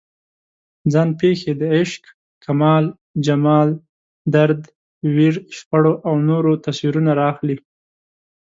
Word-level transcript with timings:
ځان 0.91 1.09
پېښې 1.19 1.51
د 1.61 1.63
عشق، 1.75 2.03
کمال، 2.45 2.85
جمال، 3.25 3.69
درد، 4.35 4.61
ویر، 5.15 5.35
شخړو 5.55 5.93
او 6.07 6.13
نورو 6.29 6.51
تصویرونه 6.65 7.11
راخلي. 7.21 7.57